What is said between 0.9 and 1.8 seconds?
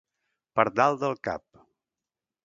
del cap.